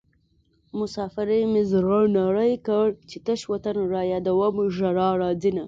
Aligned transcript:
مسافرۍ 0.79 1.41
مې 1.51 1.63
زړه 1.71 1.99
نری 2.15 2.53
کړ 2.67 2.87
چې 3.09 3.17
تش 3.25 3.41
وطن 3.51 3.75
رايادوم 3.93 4.55
ژړا 4.75 5.09
راځينه 5.23 5.59